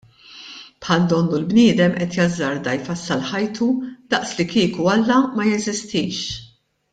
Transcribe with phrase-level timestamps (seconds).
[0.85, 3.69] Bħal donnu l-bniedem qed jazzarda jfassal ħajtu
[4.15, 6.25] daqslikieku Alla ma jeżistix.